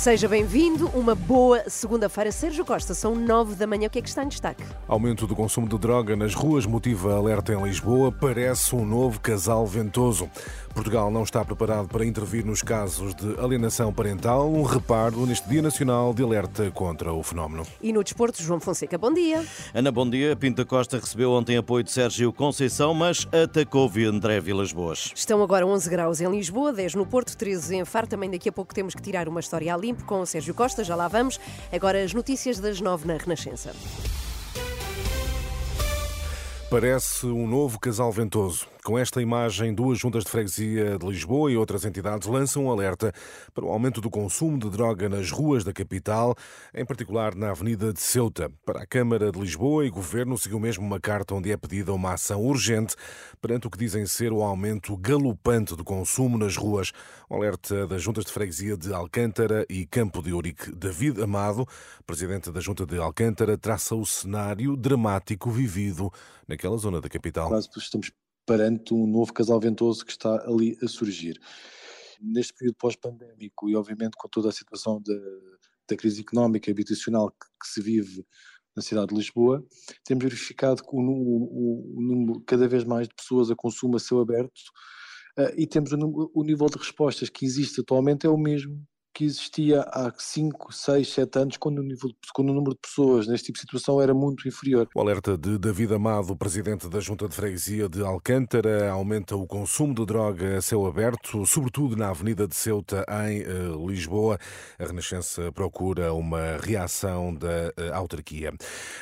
[0.00, 2.32] Seja bem-vindo, uma boa segunda-feira.
[2.32, 3.86] Sérgio Costa, são nove da manhã.
[3.86, 4.64] O que é que está em destaque?
[4.88, 8.10] Aumento do consumo de droga nas ruas motiva alerta em Lisboa.
[8.10, 10.30] Parece um novo casal ventoso.
[10.74, 14.50] Portugal não está preparado para intervir nos casos de alienação parental.
[14.50, 17.66] Um reparo neste Dia Nacional de Alerta contra o fenómeno.
[17.82, 19.44] E no desporto, João Fonseca, bom dia.
[19.74, 20.34] Ana, bom dia.
[20.34, 25.12] Pinta Costa recebeu ontem apoio de Sérgio Conceição, mas atacou André Vilas Boas.
[25.14, 28.06] Estão agora 11 graus em Lisboa, 10 no Porto, 13 em Faro.
[28.06, 30.94] Também daqui a pouco temos que tirar uma história a com o Sérgio Costa, já
[30.94, 31.38] lá vamos.
[31.72, 33.72] Agora as notícias das 9 na Renascença.
[36.70, 38.66] Parece um novo casal ventoso.
[38.82, 43.12] Com esta imagem, duas juntas de freguesia de Lisboa e outras entidades lançam um alerta
[43.52, 46.34] para o aumento do consumo de droga nas ruas da capital,
[46.74, 48.50] em particular na Avenida de Ceuta.
[48.64, 52.14] Para a Câmara de Lisboa e Governo seguiu mesmo uma carta onde é pedida uma
[52.14, 52.96] ação urgente
[53.38, 56.90] perante o que dizem ser o aumento galopante do consumo nas ruas.
[57.30, 60.74] Um alerta das juntas de freguesia de Alcântara e Campo de Ourique.
[60.74, 61.66] David Amado,
[62.06, 66.10] presidente da junta de Alcântara, traça o cenário dramático vivido
[66.48, 67.50] naquela zona da capital.
[67.50, 68.10] Quase estamos
[68.50, 71.40] perante um novo casal ventoso que está ali a surgir.
[72.20, 75.14] Neste período pós-pandémico e, obviamente, com toda a situação da,
[75.88, 78.26] da crise económica e habitacional que, que, se vive
[78.74, 79.64] na cidade de Lisboa,
[80.04, 84.00] temos verificado que o, o, o número cada vez mais de pessoas a consumo a
[84.00, 84.58] céu aberto
[85.38, 89.24] uh, e temos o, o nível de respostas que existe atualmente é o mesmo que
[89.24, 93.46] existia há 5, 6, 7 anos, quando o, nível, quando o número de pessoas neste
[93.46, 94.88] tipo de situação era muito inferior.
[94.94, 99.94] O alerta de David Amado, presidente da Junta de Freguesia de Alcântara, aumenta o consumo
[99.94, 104.38] de droga a céu aberto, sobretudo na Avenida de Ceuta, em uh, Lisboa.
[104.78, 108.52] A Renascença procura uma reação da uh, autarquia.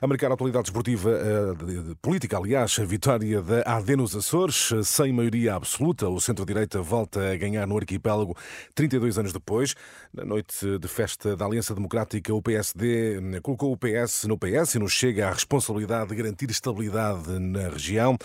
[0.00, 1.10] A marcar a atualidade esportiva,
[1.56, 7.32] de, política, aliás, a vitória da AD nos Açores, sem maioria absoluta, o centro-direita volta
[7.32, 8.36] a ganhar no arquipélago
[8.74, 9.74] 32 anos depois.
[10.12, 14.78] Na noite de festa da Aliança Democrática, o PSD colocou o PS no PS e
[14.78, 18.16] nos chega a responsabilidade de garantir estabilidade na região.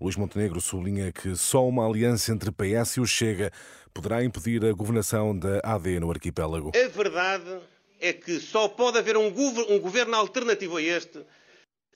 [0.00, 3.50] Luís Montenegro sublinha que só uma aliança entre PS e o Chega
[3.94, 6.72] poderá impedir a governação da AD no arquipélago.
[6.74, 7.58] A verdade
[8.00, 11.24] é que só pode haver um, um governo alternativo a este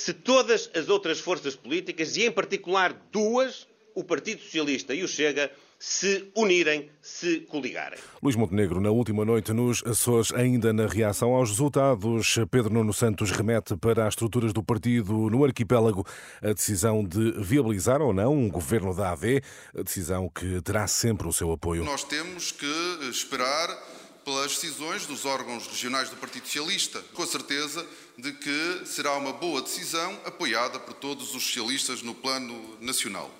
[0.00, 5.08] se todas as outras forças políticas, e em particular duas, o Partido Socialista e o
[5.08, 7.98] Chega, se unirem, se coligarem.
[8.22, 13.30] Luís Montenegro, na última noite nos Açores, ainda na reação aos resultados, Pedro Nuno Santos
[13.30, 16.06] remete para as estruturas do partido no arquipélago
[16.42, 19.42] a decisão de viabilizar ou não um governo da AD,
[19.74, 21.82] a decisão que terá sempre o seu apoio.
[21.82, 23.68] Nós temos que esperar
[24.22, 27.86] pelas decisões dos órgãos regionais do Partido Socialista, com a certeza
[28.18, 33.39] de que será uma boa decisão apoiada por todos os socialistas no plano nacional.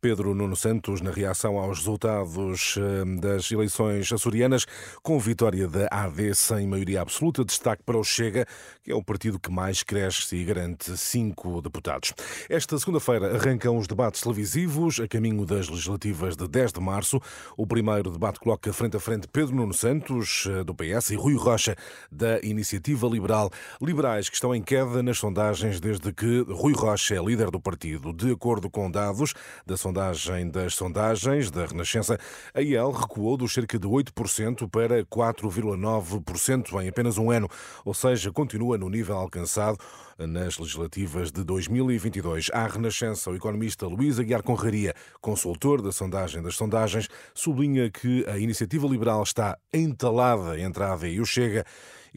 [0.00, 4.64] Pedro Nuno Santos, na reação aos resultados eh, das eleições açorianas,
[5.02, 8.46] com vitória da AD sem maioria absoluta, destaque para o Chega,
[8.84, 12.14] que é o partido que mais cresce e garante cinco deputados.
[12.48, 17.20] Esta segunda-feira arrancam os debates televisivos a caminho das legislativas de 10 de março.
[17.56, 21.34] O primeiro debate coloca frente a frente Pedro Nuno Santos, eh, do PS, e Rui
[21.34, 21.74] Rocha,
[22.10, 23.50] da Iniciativa Liberal.
[23.82, 28.12] Liberais que estão em queda nas sondagens desde que Rui Rocha é líder do partido.
[28.12, 29.34] De acordo com dados
[29.66, 32.18] da das sondagens da Renascença,
[32.54, 37.48] a IEL recuou dos cerca de 8% para 4,9% em apenas um ano,
[37.84, 39.78] ou seja, continua no nível alcançado
[40.18, 42.50] nas legislativas de 2022.
[42.52, 48.38] À Renascença, o economista Luís Aguiar Conraria, consultor da sondagem das sondagens, sublinha que a
[48.38, 51.64] iniciativa liberal está entalada entre a AD e o Chega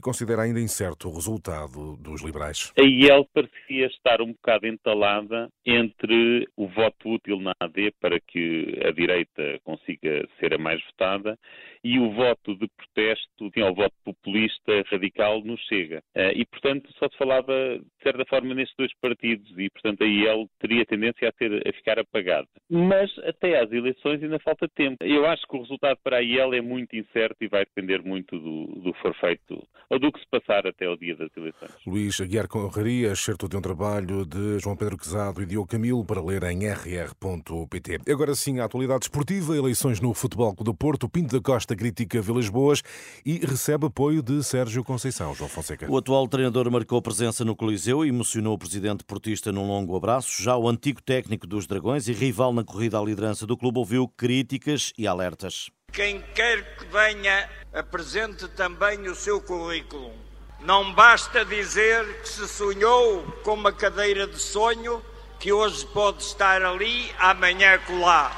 [0.02, 2.74] considera ainda incerto o resultado dos liberais.
[2.78, 8.80] A IEL parecia estar um bocado entalada entre o voto útil na AD para que
[8.86, 11.38] a direita consiga ser a mais votada
[11.84, 16.02] e o voto de protesto, o voto populista radical no Chega.
[16.16, 20.08] Eh, e, portanto, só se falava, de certa forma, nestes dois partidos e, portanto, a
[20.08, 22.48] IEL teria tendência a, ter, a ficar apagada.
[22.70, 25.04] Mas até às eleições ainda falta tempo.
[25.04, 28.38] Eu acho que o resultado para a IEL é muito incerto e vai depender muito
[28.38, 31.72] do, do for feito ou do que se passar até ao dia das eleições.
[31.86, 36.24] Luís Aguiar Conraria, excerto de um trabalho de João Pedro Quezado e Diogo Camilo para
[36.24, 38.00] ler em rr.pt.
[38.10, 42.22] Agora sim, a atualidade esportiva, eleições no Futebol Clube do Porto, Pinto da Costa critica
[42.22, 42.82] Vilas Boas
[43.26, 45.36] e recebe apoio de Sérgio Conceição.
[45.36, 45.92] João Fonseca.
[45.92, 50.42] O atual treinador marcou presença no Coliseu e emocionou o presidente portista num longo abraço.
[50.42, 54.08] Já o antigo técnico dos Dragões e rival na corrida à liderança do clube ouviu
[54.08, 55.70] críticas e alertas.
[55.92, 60.14] Quem quer que venha, apresente também o seu currículo.
[60.60, 65.04] Não basta dizer que se sonhou com uma cadeira de sonho
[65.40, 68.32] que hoje pode estar ali, amanhã colar.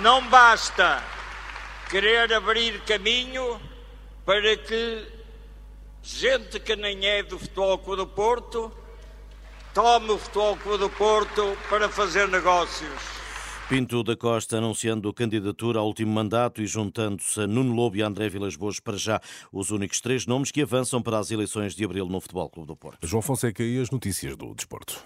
[0.00, 1.02] Não basta
[1.88, 3.60] querer abrir caminho
[4.24, 5.08] para que
[6.02, 8.72] gente que nem é do Futebol Clube do Porto
[9.74, 13.20] tome o Futebol Clube do Porto para fazer negócios.
[13.70, 18.28] Pinto da Costa anunciando candidatura ao último mandato e juntando-se a Nuno Lobo e André
[18.28, 19.20] Vilas Boas para já
[19.52, 22.74] os únicos três nomes que avançam para as eleições de abril no Futebol Clube do
[22.74, 23.06] Porto.
[23.06, 25.00] João Fonseca e as notícias do desporto.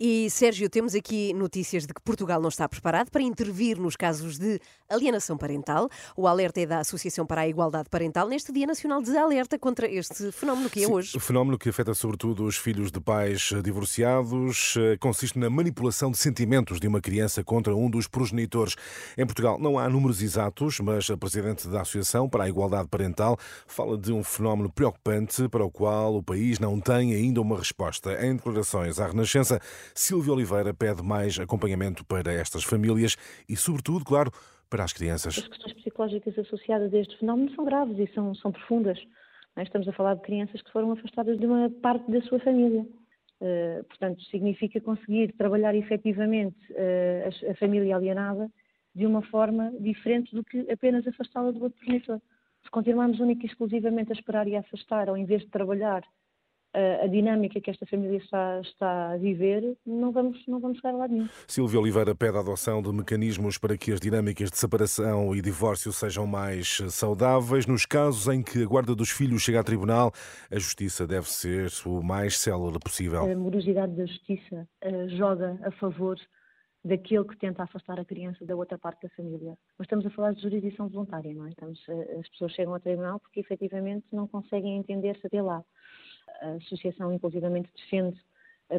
[0.00, 4.38] E, Sérgio, temos aqui notícias de que Portugal não está preparado para intervir nos casos
[4.38, 5.90] de alienação parental.
[6.16, 9.90] O alerta é da Associação para a Igualdade Parental neste Dia Nacional de Alerta contra
[9.90, 11.16] este fenómeno que é Sim, hoje.
[11.16, 16.18] O fenómeno que afeta sobretudo os filhos de pais divorciados eh, consiste na manipulação de
[16.18, 18.76] sentimentos de uma criança contra um dos progenitores.
[19.16, 23.36] Em Portugal não há números exatos, mas a Presidente da Associação para a Igualdade Parental
[23.66, 28.24] fala de um fenómeno preocupante para o qual o país não tem ainda uma resposta.
[28.24, 29.60] Em declarações à Renascença,
[29.94, 33.16] Silvia Oliveira pede mais acompanhamento para estas famílias
[33.48, 34.30] e, sobretudo, claro,
[34.70, 35.38] para as crianças.
[35.38, 38.98] As questões psicológicas associadas a este fenómeno são graves e são, são profundas.
[39.56, 39.62] É?
[39.62, 42.86] Estamos a falar de crianças que foram afastadas de uma parte da sua família.
[43.40, 48.50] Uh, portanto, significa conseguir trabalhar efetivamente uh, a, a, família alienada
[48.92, 52.20] de uma forma diferente do que apenas afastá-la do outro progenitor.
[52.64, 56.02] Se continuarmos única e exclusivamente a esperar e a afastar, ao invés de trabalhar
[56.74, 60.98] a, dinâmica que esta família está, está a viver, não vamos, não vamos chegar a
[60.98, 61.28] lado nenhum.
[61.46, 65.92] Silvia Oliveira pede a adoção de mecanismos para que as dinâmicas de separação e divórcio
[65.92, 67.66] sejam mais saudáveis.
[67.66, 70.12] Nos casos em que a guarda dos filhos chega a tribunal,
[70.50, 73.30] a justiça deve ser o mais célere possível.
[73.30, 76.18] A morosidade da justiça uh, joga a favor
[76.84, 79.56] daquele que tenta afastar a criança da outra parte da família.
[79.76, 81.50] Mas estamos a falar de jurisdição voluntária, não é?
[81.50, 85.62] Estamos, eh, as pessoas chegam ao tribunal porque efetivamente não conseguem entender-se até lá
[86.40, 88.20] a associação inclusivamente defende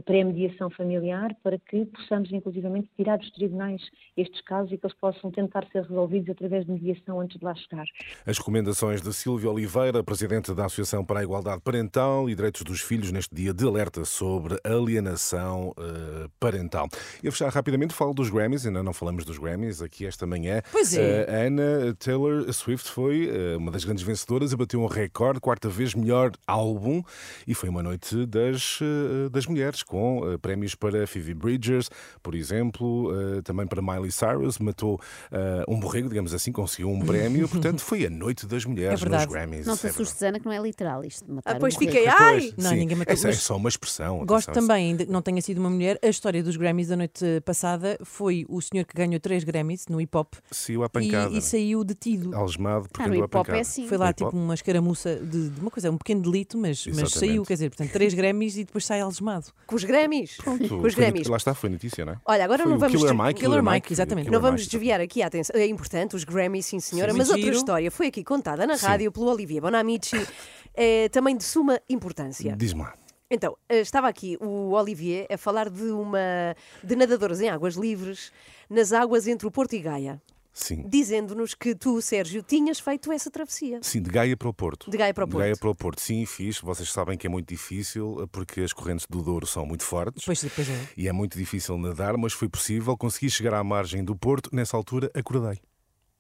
[0.05, 3.81] pré-mediação familiar para que possamos, inclusivamente, tirar dos tribunais
[4.15, 7.55] estes casos e que eles possam tentar ser resolvidos através de mediação antes de lá
[7.55, 7.85] chegar.
[8.25, 12.81] As recomendações de Silvia Oliveira, presidente da Associação para a Igualdade Parental e Direitos dos
[12.81, 16.87] Filhos, neste dia de alerta sobre alienação uh, parental.
[17.23, 20.61] E a fechar rapidamente, falo dos Grammys, ainda não falamos dos Grammys aqui esta manhã.
[20.71, 21.23] Pois é.
[21.23, 25.67] Uh, Anna Taylor Swift foi uh, uma das grandes vencedoras e bateu um recorde, quarta
[25.67, 27.01] vez melhor álbum,
[27.47, 28.79] e foi uma noite das,
[29.31, 31.89] das mulheres com uh, prémios para Phoebe Bridgers,
[32.21, 34.95] por exemplo, uh, também para Miley Cyrus, matou
[35.31, 39.09] uh, um borrego, digamos assim, conseguiu um prémio, portanto foi a noite das mulheres é
[39.09, 39.65] nos Grammys.
[39.65, 41.31] Não se é assuste, Ana, que não é literal isto.
[41.31, 42.53] Matar ah, pois um fiquei, ai!
[42.57, 43.13] Não, Sim, ninguém matou.
[43.13, 44.25] Essa é só uma expressão.
[44.25, 47.25] Gosto também, ainda que não tenha sido uma mulher, a história dos Grammys da noite
[47.45, 51.37] passada foi o senhor que ganhou três Grammys no hip hop Saiu à e, pancada.
[51.37, 52.35] e saiu detido.
[52.35, 53.87] Algemado porque Ah, no hip hop é assim.
[53.87, 57.43] Foi lá tipo uma escaramuça de, de uma coisa, um pequeno delito, mas, mas saiu,
[57.43, 59.47] quer dizer, portanto, três Grammys e depois sai algemado.
[59.69, 60.37] Com os Grammys.
[60.37, 61.27] Pronto, Com os Grammys.
[61.27, 62.17] Lá está, foi notícia, não é?
[62.25, 63.39] Olha, agora Foi não vamos Killer Mike.
[63.41, 64.25] Killer Mike, exatamente.
[64.25, 64.71] Killer Não vamos Mike.
[64.71, 65.55] desviar aqui a atenção.
[65.55, 68.85] É importante, os Grammys, sim senhora, Sim, mas outra história foi aqui contada na Sim.
[68.87, 70.17] rádio pelo Olivier Bonamici,
[70.73, 72.55] é também de suma importância.
[72.57, 72.93] Diz-me lá.
[73.31, 78.31] Então, eh, estava aqui o Olivier a falar de uma de nadadores em águas livres
[78.67, 80.19] nas águas entre o Porto e Gaia.
[80.87, 83.79] Dizendo-nos que tu, Sérgio, tinhas feito essa travessia.
[83.81, 84.89] Sim, de Gaia para o Porto.
[84.89, 85.59] De Gaia para o De Gaia Porto.
[85.61, 86.01] para o Porto.
[86.01, 86.59] Sim, fiz.
[86.59, 90.21] Vocês sabem que é muito difícil porque as correntes do Douro são muito fortes.
[90.21, 90.87] Depois, depois é.
[90.97, 92.95] E é muito difícil nadar, mas foi possível.
[92.97, 94.49] Consegui chegar à margem do Porto.
[94.53, 95.59] Nessa altura, acordei.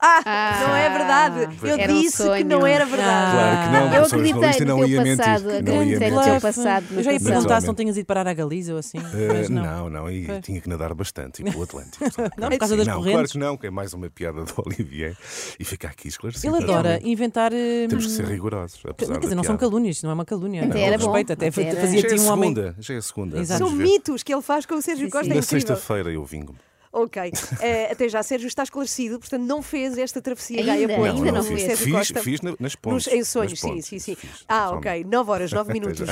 [0.01, 1.57] Ah, Ah, não é verdade.
[1.61, 3.31] Eu era um disse que não era verdade.
[3.35, 5.17] Claro que não, Eu professor acreditei no não teu ia mentir.
[5.17, 6.31] passado, Não ia acreditei no mentir.
[6.31, 6.85] teu passado.
[6.91, 8.97] Eu já ia perguntar se não tinhas ido parar à Galiza ou assim.
[9.27, 9.61] Mas não.
[9.63, 11.99] não, não, e tinha que nadar bastante, e pelo Atlântico.
[12.39, 13.13] Não, por causa das não, correntes?
[13.13, 15.17] Claro que não, que é mais uma piada do Olivier.
[15.59, 16.55] E fica aqui esclarecido.
[16.55, 17.51] Ele adora inventar.
[17.53, 18.79] eh, Temos que ser rigorosos.
[18.87, 20.63] Apesar Quer dizer, não são calúnias, não é uma calúnia.
[20.65, 22.49] Até Não, era bom, respeito, até, até era- fazia Já é de a um homem.
[22.55, 23.45] segunda, já é a segunda.
[23.45, 25.29] São mitos que ele faz com o Sérgio Costa.
[25.31, 26.55] É Na sexta-feira eu vingo.
[26.91, 27.31] Ok.
[27.61, 30.71] Eh, até já, Sérgio está esclarecido, portanto não fez esta travessia Ainda?
[30.71, 31.15] Gaia Porto.
[31.17, 31.61] Ainda não o fez.
[31.61, 32.21] Sérgio Fiz, Costa.
[32.23, 33.07] fiz na- nas Nos, pontes.
[33.07, 34.15] em sonhos, nas sim, pontes, sim, sim.
[34.15, 35.03] fiz, Ah, ok.
[35.07, 36.07] 9 horas, 9 Até minutos.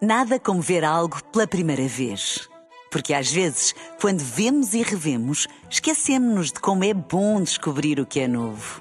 [0.00, 2.48] Nada como ver algo pela primeira vez.
[2.90, 8.20] Porque às vezes, quando vemos e revemos, esquecemos-nos de como é bom descobrir o que
[8.20, 8.80] é novo.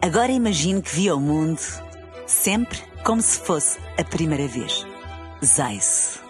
[0.00, 1.60] Agora imagine que viu o mundo
[2.26, 4.86] sempre como se fosse a primeira vez.
[5.44, 6.20] Zais.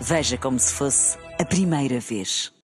[0.00, 2.52] Veja como se fosse a primeira vez.